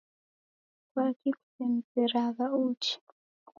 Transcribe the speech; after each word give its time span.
Kwaki 0.89 1.29
kusemzeragha 1.37 2.45
uche 2.65 2.95